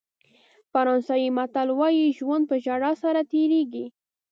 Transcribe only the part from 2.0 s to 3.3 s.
ژوند په ژړا سره